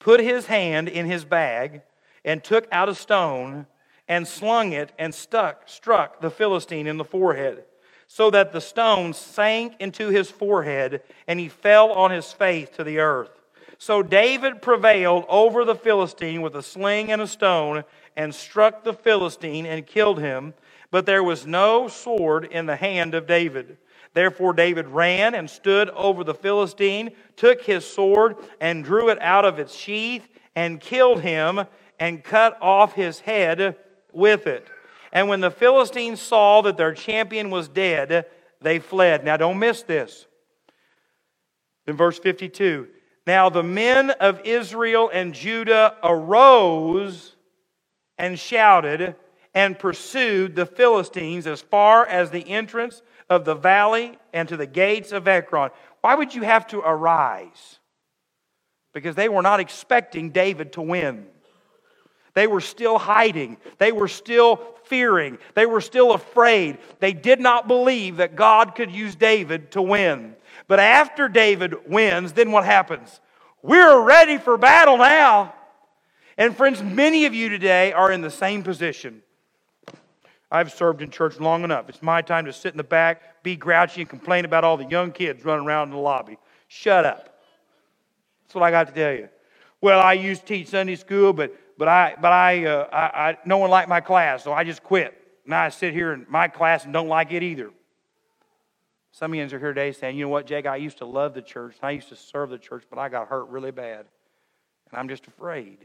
[0.00, 1.82] put his hand in his bag
[2.24, 3.68] and took out a stone
[4.10, 7.62] and slung it and stuck, struck the Philistine in the forehead,
[8.08, 12.82] so that the stone sank into his forehead, and he fell on his face to
[12.82, 13.30] the earth.
[13.78, 17.84] So David prevailed over the Philistine with a sling and a stone,
[18.16, 20.54] and struck the Philistine and killed him.
[20.90, 23.78] But there was no sword in the hand of David.
[24.12, 29.44] Therefore, David ran and stood over the Philistine, took his sword, and drew it out
[29.44, 31.60] of its sheath, and killed him,
[32.00, 33.76] and cut off his head
[34.12, 34.66] with it.
[35.12, 38.26] And when the Philistines saw that their champion was dead,
[38.60, 39.24] they fled.
[39.24, 40.26] Now, don't miss this.
[41.86, 42.88] In verse 52,
[43.26, 47.34] now the men of Israel and Judah arose
[48.18, 49.16] and shouted
[49.54, 54.66] and pursued the Philistines as far as the entrance of the valley and to the
[54.66, 55.70] gates of Ekron.
[56.02, 57.78] Why would you have to arise?
[58.92, 61.26] Because they were not expecting David to win.
[62.40, 63.58] They were still hiding.
[63.76, 65.36] They were still fearing.
[65.54, 66.78] They were still afraid.
[66.98, 70.34] They did not believe that God could use David to win.
[70.66, 73.20] But after David wins, then what happens?
[73.60, 75.52] We're ready for battle now.
[76.38, 79.20] And friends, many of you today are in the same position.
[80.50, 81.90] I've served in church long enough.
[81.90, 84.86] It's my time to sit in the back, be grouchy, and complain about all the
[84.86, 86.38] young kids running around in the lobby.
[86.68, 87.42] Shut up.
[88.44, 89.28] That's what I got to tell you.
[89.82, 93.38] Well, I used to teach Sunday school, but but I, but I, uh, I, I,
[93.46, 95.14] no one liked my class, so I just quit.
[95.46, 97.70] Now I sit here in my class and don't like it either.
[99.12, 101.32] Some of you are here today saying, you know what, Jake, I used to love
[101.32, 104.04] the church, and I used to serve the church, but I got hurt really bad,
[104.90, 105.78] and I'm just afraid.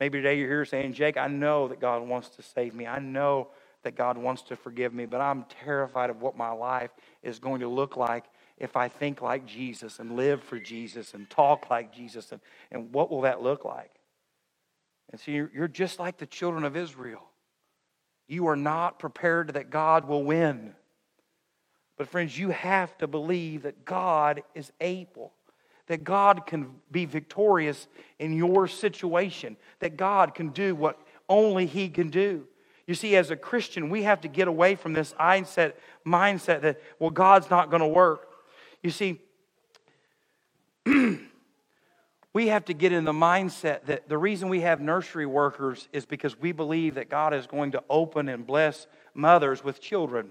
[0.00, 2.86] Maybe today you're here saying, Jake, I know that God wants to save me.
[2.86, 3.48] I know
[3.84, 6.90] that God wants to forgive me, but I'm terrified of what my life
[7.22, 8.26] is going to look like
[8.58, 12.32] if I think like Jesus and live for Jesus and talk like Jesus.
[12.32, 13.97] And, and what will that look like?
[15.10, 17.22] And so you're, you're just like the children of Israel.
[18.26, 20.74] You are not prepared that God will win.
[21.96, 25.32] But, friends, you have to believe that God is able,
[25.86, 31.88] that God can be victorious in your situation, that God can do what only He
[31.88, 32.46] can do.
[32.86, 35.74] You see, as a Christian, we have to get away from this mindset,
[36.06, 38.28] mindset that, well, God's not going to work.
[38.82, 39.20] You see,
[42.38, 46.06] we have to get in the mindset that the reason we have nursery workers is
[46.06, 50.30] because we believe that God is going to open and bless mothers with children.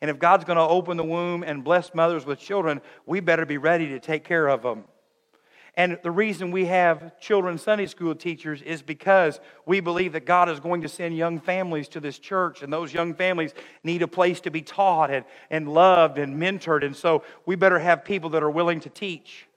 [0.00, 3.46] And if God's going to open the womb and bless mothers with children, we better
[3.46, 4.82] be ready to take care of them.
[5.76, 10.48] And the reason we have children Sunday school teachers is because we believe that God
[10.48, 14.08] is going to send young families to this church, and those young families need a
[14.08, 16.84] place to be taught and, and loved and mentored.
[16.84, 19.47] And so we better have people that are willing to teach.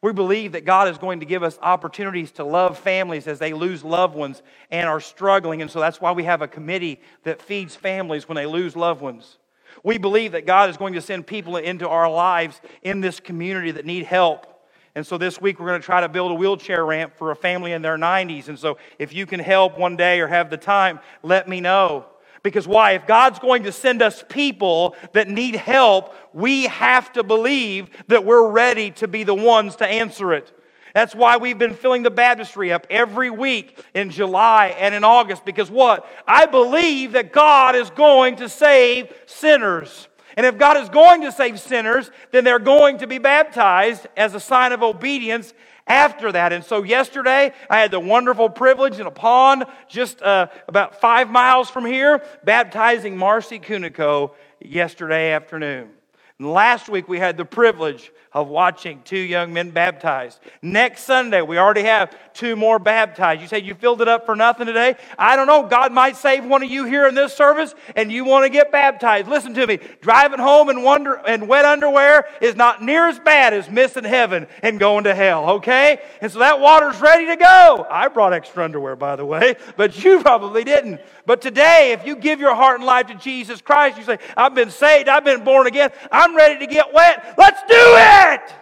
[0.00, 3.52] We believe that God is going to give us opportunities to love families as they
[3.52, 5.60] lose loved ones and are struggling.
[5.60, 9.00] And so that's why we have a committee that feeds families when they lose loved
[9.00, 9.38] ones.
[9.82, 13.72] We believe that God is going to send people into our lives in this community
[13.72, 14.46] that need help.
[14.94, 17.36] And so this week we're going to try to build a wheelchair ramp for a
[17.36, 18.48] family in their 90s.
[18.48, 22.06] And so if you can help one day or have the time, let me know.
[22.48, 22.92] Because why?
[22.92, 28.24] If God's going to send us people that need help, we have to believe that
[28.24, 30.50] we're ready to be the ones to answer it.
[30.94, 35.44] That's why we've been filling the baptistry up every week in July and in August.
[35.44, 36.08] Because what?
[36.26, 40.08] I believe that God is going to save sinners.
[40.34, 44.34] And if God is going to save sinners, then they're going to be baptized as
[44.34, 45.52] a sign of obedience
[45.88, 46.52] after that.
[46.52, 51.30] And so yesterday, I had the wonderful privilege in a pond just uh, about five
[51.30, 55.90] miles from here, baptizing Marcy Cunico yesterday afternoon.
[56.38, 60.38] And last week, we had the privilege of watching two young men baptized.
[60.62, 63.40] Next Sunday, we already have two more baptized.
[63.42, 64.94] You say you filled it up for nothing today?
[65.18, 65.66] I don't know.
[65.66, 68.70] God might save one of you here in this service and you want to get
[68.70, 69.26] baptized.
[69.26, 69.80] Listen to me.
[70.00, 74.46] Driving home in, wonder, in wet underwear is not near as bad as missing heaven
[74.62, 76.00] and going to hell, okay?
[76.20, 77.86] And so that water's ready to go.
[77.90, 81.00] I brought extra underwear, by the way, but you probably didn't.
[81.28, 84.54] But today, if you give your heart and life to Jesus Christ, you say, I've
[84.54, 87.34] been saved, I've been born again, I'm ready to get wet.
[87.36, 88.54] Let's do it!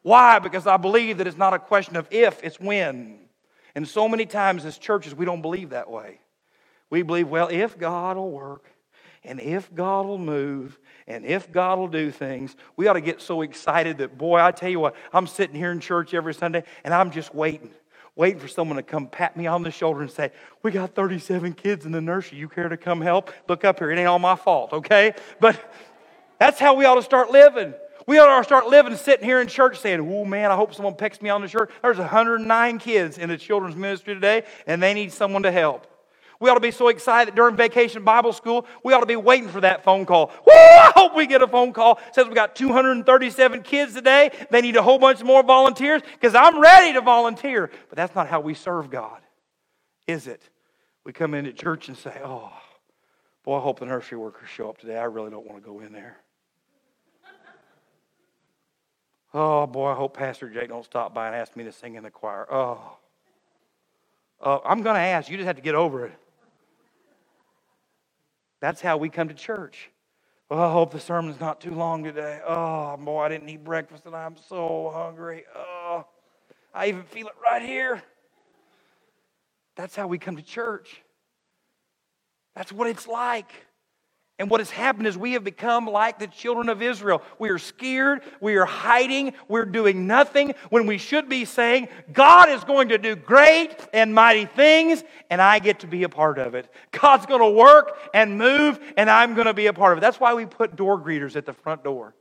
[0.00, 0.38] Why?
[0.38, 3.18] Because I believe that it's not a question of if, it's when.
[3.74, 6.20] And so many times as churches, we don't believe that way.
[6.88, 8.64] We believe, well, if God will work,
[9.22, 13.20] and if God will move, and if God will do things, we ought to get
[13.20, 16.64] so excited that, boy, I tell you what, I'm sitting here in church every Sunday,
[16.82, 17.72] and I'm just waiting,
[18.16, 20.30] waiting for someone to come pat me on the shoulder and say,
[20.62, 22.38] We got 37 kids in the nursery.
[22.38, 23.32] You care to come help?
[23.48, 23.90] Look up here.
[23.90, 25.14] It ain't all my fault, okay?
[25.40, 25.60] But
[26.38, 27.74] that's how we ought to start living.
[28.06, 30.94] We ought to start living sitting here in church saying, oh man, I hope someone
[30.94, 31.70] picks me on the shirt.
[31.82, 35.86] There's 109 kids in the children's ministry today, and they need someone to help.
[36.40, 39.50] We ought to be so excited during vacation Bible school, we ought to be waiting
[39.50, 40.32] for that phone call.
[40.46, 42.00] Woo, I hope we get a phone call.
[42.08, 44.30] It says we got 237 kids today.
[44.50, 47.70] They need a whole bunch more volunteers because I'm ready to volunteer.
[47.90, 49.20] But that's not how we serve God,
[50.06, 50.42] is it?
[51.04, 52.50] We come into church and say, oh,
[53.44, 54.96] boy, I hope the nursery workers show up today.
[54.96, 56.16] I really don't want to go in there.
[59.32, 62.02] Oh boy, I hope Pastor Jake don't stop by and ask me to sing in
[62.02, 62.48] the choir.
[62.50, 62.96] Oh,
[64.40, 65.30] uh, I'm going to ask.
[65.30, 66.12] You just have to get over it.
[68.60, 69.90] That's how we come to church.
[70.50, 72.40] Oh, I hope the sermon's not too long today.
[72.46, 75.44] Oh boy, I didn't eat breakfast and I'm so hungry.
[75.54, 76.06] Oh,
[76.74, 78.02] I even feel it right here.
[79.76, 81.02] That's how we come to church.
[82.54, 83.52] That's what it's like.
[84.40, 87.22] And what has happened is we have become like the children of Israel.
[87.38, 92.48] We are scared, we are hiding, we're doing nothing when we should be saying, God
[92.48, 96.38] is going to do great and mighty things, and I get to be a part
[96.38, 96.72] of it.
[96.90, 100.00] God's going to work and move, and I'm going to be a part of it.
[100.00, 102.14] That's why we put door greeters at the front door,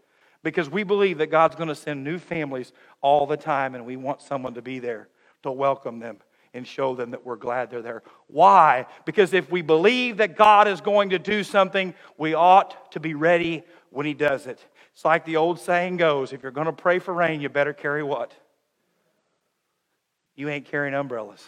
[0.43, 3.95] because we believe that God's going to send new families all the time, and we
[3.95, 5.07] want someone to be there
[5.43, 6.17] to welcome them
[6.53, 8.03] and show them that we're glad they're there.
[8.27, 8.87] Why?
[9.05, 13.13] Because if we believe that God is going to do something, we ought to be
[13.13, 14.59] ready when He does it.
[14.93, 17.73] It's like the old saying goes if you're going to pray for rain, you better
[17.73, 18.33] carry what?
[20.35, 21.45] You ain't carrying umbrellas.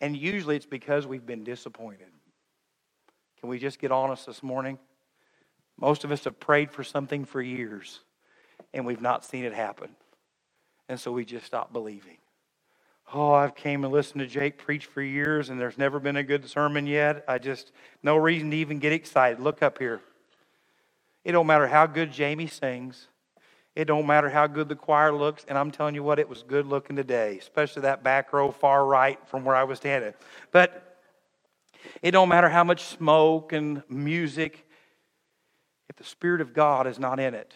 [0.00, 2.08] And usually it's because we've been disappointed.
[3.40, 4.78] Can we just get honest this morning?
[5.78, 8.00] Most of us have prayed for something for years
[8.72, 9.90] and we've not seen it happen.
[10.88, 12.18] And so we just stop believing.
[13.12, 16.22] Oh, I've came and listened to Jake preach for years and there's never been a
[16.22, 17.24] good sermon yet.
[17.28, 17.72] I just
[18.02, 19.40] no reason to even get excited.
[19.40, 20.00] Look up here.
[21.24, 23.08] It don't matter how good Jamie sings.
[23.76, 26.42] It don't matter how good the choir looks, and I'm telling you what, it was
[26.42, 30.14] good looking today, especially that back row far right from where I was standing.
[30.50, 30.98] But
[32.00, 34.66] it don't matter how much smoke and music.
[35.90, 37.54] If the Spirit of God is not in it,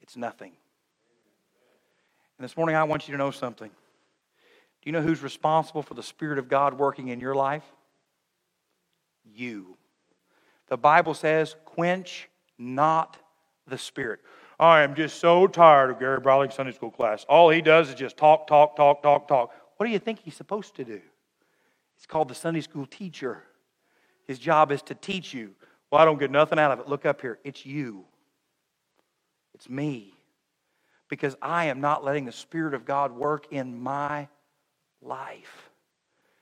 [0.00, 0.52] it's nothing.
[2.38, 3.70] And this morning, I want you to know something.
[4.82, 7.62] Do you know who's responsible for the Spirit of God working in your life?
[9.24, 9.76] You.
[10.68, 12.28] The Bible says, quench
[12.58, 13.16] not
[13.66, 14.20] the Spirit.
[14.58, 17.24] I am just so tired of Gary Bradley's Sunday school class.
[17.28, 19.52] All he does is just talk, talk, talk, talk, talk.
[19.76, 21.00] What do you think he's supposed to do?
[21.94, 23.44] He's called the Sunday school teacher.
[24.26, 25.52] His job is to teach you.
[25.90, 26.88] Well, I don't get nothing out of it.
[26.88, 27.38] Look up here.
[27.44, 28.04] It's you,
[29.54, 30.14] it's me.
[31.08, 34.28] Because I am not letting the Spirit of God work in my
[35.02, 35.70] life.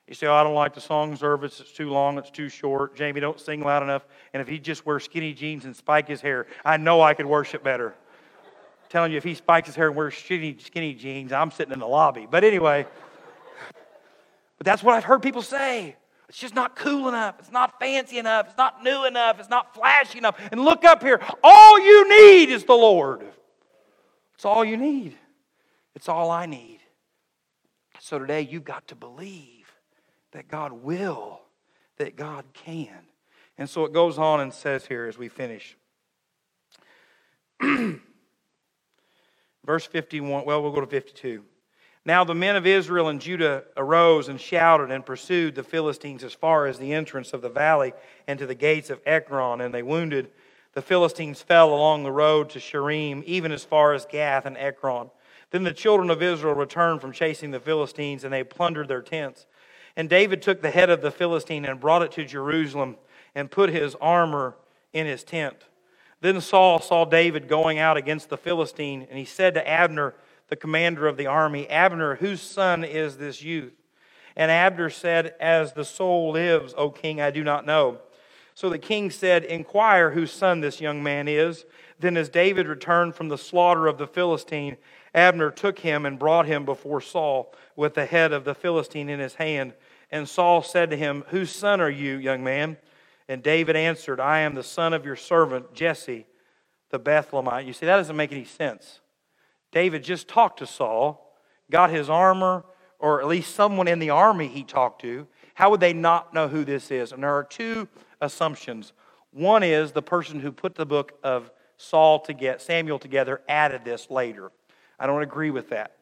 [0.06, 1.60] You say, oh, I don't like the song service.
[1.60, 2.18] It's too long.
[2.18, 2.96] It's too short.
[2.96, 4.04] Jamie, don't sing loud enough.
[4.34, 7.26] And if he just wears skinny jeans and spike his hair, I know I could
[7.26, 7.94] worship better.
[8.88, 11.78] telling you, if he spikes his hair and wears skinny, skinny jeans, I'm sitting in
[11.78, 12.26] the lobby.
[12.28, 12.86] But anyway,
[14.58, 15.94] but that's what I've heard people say.
[16.28, 17.36] It's just not cool enough.
[17.38, 18.48] It's not fancy enough.
[18.48, 19.38] It's not new enough.
[19.38, 20.36] It's not flashy enough.
[20.50, 21.20] And look up here.
[21.42, 23.24] All you need is the Lord.
[24.34, 25.16] It's all you need.
[25.94, 26.79] It's all I need.
[28.00, 29.70] So today you've got to believe
[30.32, 31.42] that God will,
[31.98, 32.98] that God can.
[33.58, 35.76] And so it goes on and says here as we finish.
[39.66, 41.44] Verse 51, well, we'll go to 52.
[42.06, 46.32] Now the men of Israel and Judah arose and shouted and pursued the Philistines as
[46.32, 47.92] far as the entrance of the valley
[48.26, 50.30] and to the gates of Ekron, and they wounded.
[50.72, 55.10] The Philistines fell along the road to Shaaraim, even as far as Gath and Ekron.
[55.50, 59.46] Then the children of Israel returned from chasing the Philistines, and they plundered their tents.
[59.96, 62.96] And David took the head of the Philistine and brought it to Jerusalem
[63.34, 64.56] and put his armor
[64.92, 65.56] in his tent.
[66.20, 70.14] Then Saul saw David going out against the Philistine, and he said to Abner,
[70.50, 73.72] the commander of the army, Abner, whose son is this youth?
[74.36, 77.98] And Abner said, As the soul lives, O king, I do not know.
[78.54, 81.64] So the king said, Inquire whose son this young man is.
[81.98, 84.76] Then, as David returned from the slaughter of the Philistine,
[85.14, 89.20] Abner took him and brought him before Saul with the head of the Philistine in
[89.20, 89.74] his hand.
[90.10, 92.76] And Saul said to him, Whose son are you, young man?
[93.28, 96.26] And David answered, I am the son of your servant Jesse
[96.90, 97.66] the Bethlehemite.
[97.66, 99.00] You see, that doesn't make any sense.
[99.72, 101.36] David just talked to Saul,
[101.70, 102.64] got his armor,
[102.98, 105.26] or at least someone in the army he talked to.
[105.54, 107.12] How would they not know who this is?
[107.12, 107.88] And there are two
[108.20, 108.92] assumptions.
[109.32, 113.84] One is the person who put the book of Saul to get Samuel together added
[113.84, 114.50] this later.
[115.00, 115.96] I don't agree with that.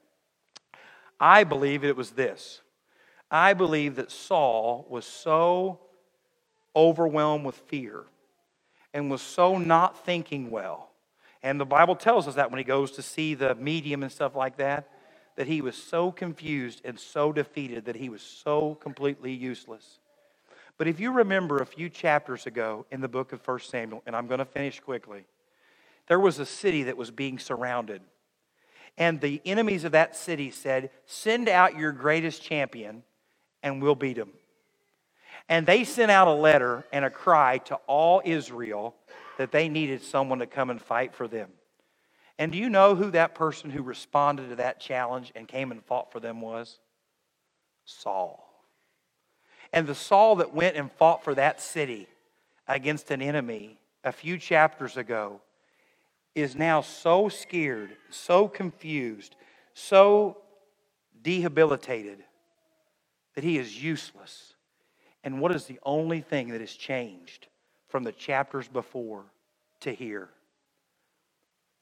[1.20, 2.60] I believe it was this.
[3.30, 5.80] I believe that Saul was so
[6.74, 8.04] overwhelmed with fear
[8.92, 10.90] and was so not thinking well.
[11.42, 14.34] And the Bible tells us that when he goes to see the medium and stuff
[14.34, 14.88] like that,
[15.36, 20.00] that he was so confused and so defeated that he was so completely useless.
[20.76, 24.16] But if you remember a few chapters ago in the book of 1 Samuel, and
[24.16, 25.24] I'm going to finish quickly,
[26.08, 28.00] there was a city that was being surrounded.
[28.98, 33.04] And the enemies of that city said, Send out your greatest champion,
[33.62, 34.32] and we'll beat him.
[35.48, 38.96] And they sent out a letter and a cry to all Israel
[39.38, 41.48] that they needed someone to come and fight for them.
[42.38, 45.84] And do you know who that person who responded to that challenge and came and
[45.84, 46.80] fought for them was?
[47.84, 48.44] Saul.
[49.72, 52.08] And the Saul that went and fought for that city
[52.66, 55.40] against an enemy a few chapters ago
[56.40, 59.36] is now so scared, so confused,
[59.74, 60.38] so
[61.22, 62.18] debilitated
[63.34, 64.54] that he is useless.
[65.24, 67.48] And what is the only thing that has changed
[67.88, 69.24] from the chapters before
[69.80, 70.28] to here?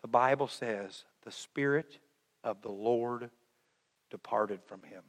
[0.02, 1.98] The Bible says, the Spirit
[2.44, 3.30] of the Lord
[4.10, 5.02] departed from him.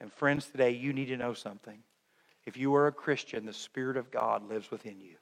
[0.00, 1.78] And friends, today you need to know something.
[2.44, 5.16] If you are a Christian, the Spirit of God lives within you.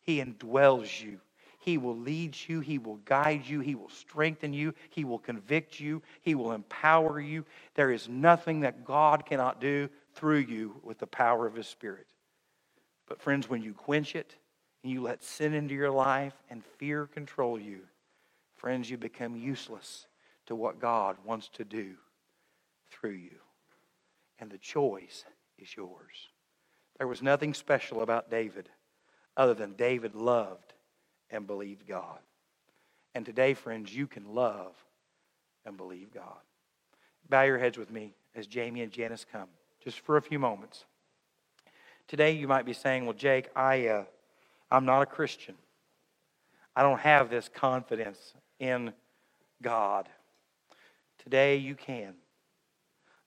[0.00, 1.20] He indwells you.
[1.60, 2.60] He will lead you.
[2.60, 3.60] He will guide you.
[3.60, 4.74] He will strengthen you.
[4.88, 6.02] He will convict you.
[6.22, 7.44] He will empower you.
[7.74, 12.06] There is nothing that God cannot do through you with the power of His Spirit.
[13.06, 14.34] But, friends, when you quench it
[14.82, 17.80] and you let sin into your life and fear control you,
[18.56, 20.06] friends, you become useless
[20.46, 21.94] to what God wants to do
[22.90, 23.36] through you.
[24.38, 25.26] And the choice
[25.58, 26.30] is yours.
[26.96, 28.70] There was nothing special about David
[29.36, 30.72] other than David loved
[31.30, 32.18] and believed God.
[33.14, 34.72] And today, friends, you can love
[35.64, 36.38] and believe God.
[37.28, 39.48] Bow your heads with me as Jamie and Janice come,
[39.82, 40.84] just for a few moments.
[42.08, 44.04] Today, you might be saying, Well, Jake, I, uh,
[44.70, 45.54] I'm not a Christian.
[46.74, 48.92] I don't have this confidence in
[49.62, 50.08] God.
[51.22, 52.14] Today, you can.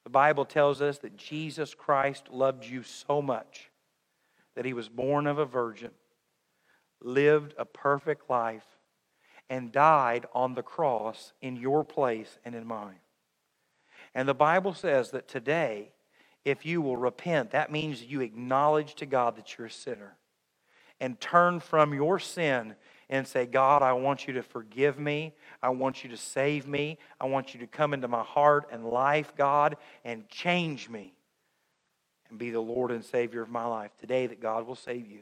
[0.03, 3.69] The Bible tells us that Jesus Christ loved you so much
[4.55, 5.91] that he was born of a virgin
[7.03, 8.65] lived a perfect life,
[9.49, 12.99] and died on the cross in your place and in mine.
[14.15, 15.91] And the Bible says that today,
[16.45, 20.17] if you will repent, that means you acknowledge to God that you're a sinner
[20.99, 22.75] and turn from your sin
[23.09, 25.35] and say, God, I want you to forgive me.
[25.61, 26.97] I want you to save me.
[27.19, 31.13] I want you to come into my heart and life, God, and change me
[32.29, 33.91] and be the Lord and Savior of my life.
[33.99, 35.19] Today, that God will save you.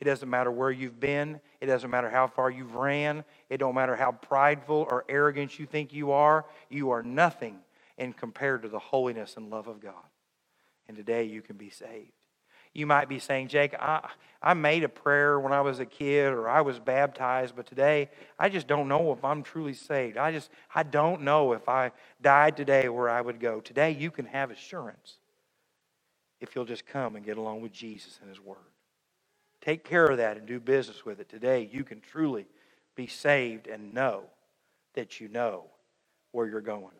[0.00, 1.40] It doesn't matter where you've been.
[1.60, 3.24] It doesn't matter how far you've ran.
[3.50, 6.44] It don't matter how prideful or arrogant you think you are.
[6.68, 7.58] You are nothing
[7.96, 9.94] in compared to the holiness and love of God.
[10.86, 12.12] And today you can be saved.
[12.74, 14.08] You might be saying, Jake, I,
[14.40, 18.08] I made a prayer when I was a kid or I was baptized, but today
[18.38, 20.16] I just don't know if I'm truly saved.
[20.16, 21.90] I just, I don't know if I
[22.20, 23.60] died today where I would go.
[23.60, 25.16] Today you can have assurance
[26.40, 28.58] if you'll just come and get along with Jesus and His Word.
[29.68, 31.28] Take care of that and do business with it.
[31.28, 32.46] Today you can truly
[32.96, 34.22] be saved and know
[34.94, 35.64] that you know
[36.32, 36.94] where you're going.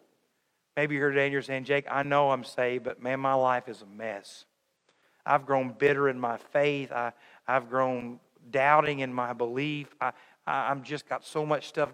[0.77, 3.33] Maybe you're here today and you're saying, Jake, I know I'm saved, but man, my
[3.33, 4.45] life is a mess.
[5.25, 6.93] I've grown bitter in my faith.
[6.93, 7.12] I,
[7.47, 9.87] I've grown doubting in my belief.
[9.99, 10.12] I,
[10.47, 11.89] I, I'm just got so much stuff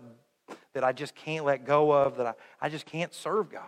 [0.73, 3.63] that I just can't let go of, that I, I just can't serve God.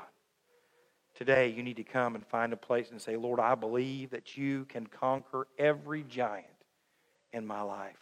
[1.15, 4.37] Today, you need to come and find a place and say, Lord, I believe that
[4.37, 6.56] you can conquer every giant
[7.37, 7.97] in my life.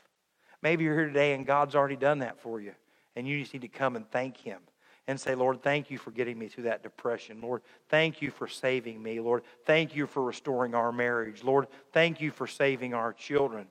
[0.62, 2.72] Maybe you're here today and God's already done that for you,
[3.16, 4.61] and you just need to come and thank Him
[5.07, 7.41] and say, Lord, thank you for getting me through that depression.
[7.43, 9.20] Lord, thank you for saving me.
[9.20, 11.45] Lord, thank you for restoring our marriage.
[11.45, 13.66] Lord, thank you for saving our children.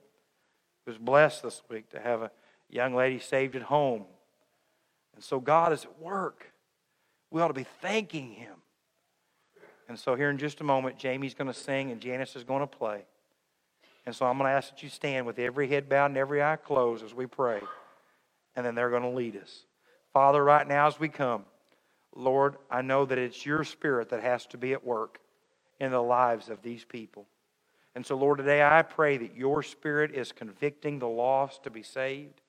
[0.86, 2.30] I was blessed this week to have a
[2.68, 4.04] young lady saved at home.
[5.14, 6.52] And so God is at work.
[7.30, 8.54] We ought to be thanking Him.
[9.88, 12.60] And so, here in just a moment, Jamie's going to sing and Janice is going
[12.60, 13.04] to play.
[14.06, 16.42] And so, I'm going to ask that you stand with every head bowed and every
[16.42, 17.60] eye closed as we pray.
[18.54, 19.64] And then they're going to lead us.
[20.12, 21.44] Father, right now as we come,
[22.14, 25.18] Lord, I know that it's your spirit that has to be at work
[25.80, 27.26] in the lives of these people.
[27.94, 31.82] And so, Lord, today I pray that your spirit is convicting the lost to be
[31.82, 32.40] saved.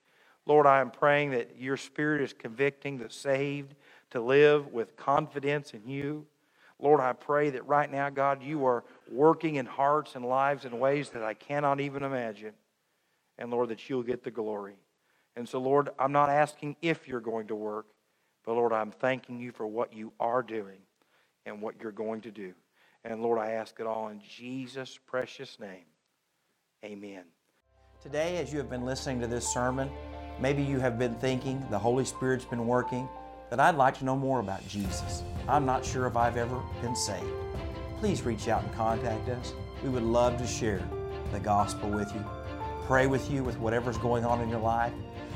[0.46, 3.76] Lord, I am praying that your spirit is convicting the saved
[4.12, 6.26] to live with confidence in you.
[6.80, 10.80] Lord, I pray that right now, God, you are working in hearts and lives in
[10.80, 12.54] ways that I cannot even imagine.
[13.38, 14.76] And Lord, that you'll get the glory.
[15.36, 17.88] And so, Lord, I'm not asking if you're going to work,
[18.46, 20.80] but Lord, I'm thanking you for what you are doing
[21.46, 22.54] and what you're going to do.
[23.04, 25.86] And Lord, I ask it all in Jesus' precious name.
[26.84, 27.24] Amen.
[28.02, 29.90] Today, as you have been listening to this sermon,
[30.40, 33.08] maybe you have been thinking the Holy Spirit's been working,
[33.56, 35.24] that I'd like to know more about Jesus.
[35.48, 37.26] I'm not sure if I've ever been saved.
[38.00, 39.54] Please reach out and contact us.
[39.82, 40.86] We would love to share
[41.32, 42.24] the gospel with you,
[42.86, 44.92] pray with you with whatever's going on in your life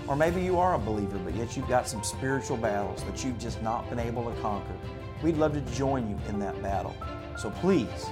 [0.10, 3.38] or maybe you are a believer, but yet you've got some spiritual battles that you've
[3.38, 4.74] just not been able to conquer.
[5.22, 6.96] We'd love to join you in that battle.
[7.38, 8.10] So please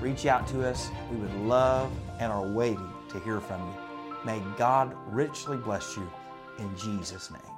[0.00, 0.88] reach out to us.
[1.10, 3.76] We would love and are waiting to hear from you.
[4.24, 6.10] May God richly bless you
[6.58, 7.51] in Jesus' name.